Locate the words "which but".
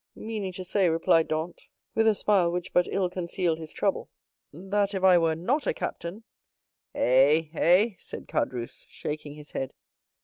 2.51-2.87